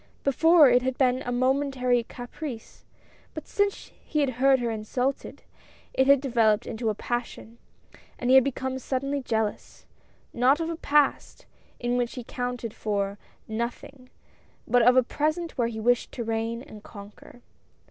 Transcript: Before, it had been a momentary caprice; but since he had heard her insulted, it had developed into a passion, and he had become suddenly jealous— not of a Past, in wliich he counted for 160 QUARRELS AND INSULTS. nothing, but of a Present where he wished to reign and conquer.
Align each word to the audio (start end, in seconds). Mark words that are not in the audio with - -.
Before, 0.23 0.67
it 0.67 0.81
had 0.81 0.97
been 0.97 1.21
a 1.27 1.31
momentary 1.31 2.01
caprice; 2.01 2.85
but 3.35 3.47
since 3.47 3.91
he 4.03 4.21
had 4.21 4.31
heard 4.31 4.57
her 4.57 4.71
insulted, 4.71 5.43
it 5.93 6.07
had 6.07 6.19
developed 6.19 6.65
into 6.65 6.89
a 6.89 6.95
passion, 6.95 7.59
and 8.17 8.31
he 8.31 8.33
had 8.33 8.43
become 8.43 8.79
suddenly 8.79 9.21
jealous— 9.21 9.85
not 10.43 10.59
of 10.59 10.71
a 10.71 10.75
Past, 10.75 11.45
in 11.79 11.99
wliich 11.99 12.15
he 12.15 12.23
counted 12.23 12.73
for 12.73 13.19
160 13.45 13.45
QUARRELS 13.45 13.49
AND 13.49 13.61
INSULTS. 13.61 13.83
nothing, 13.83 14.09
but 14.67 14.81
of 14.81 14.97
a 14.97 15.03
Present 15.03 15.55
where 15.55 15.67
he 15.67 15.79
wished 15.79 16.11
to 16.13 16.23
reign 16.23 16.63
and 16.63 16.81
conquer. 16.81 17.43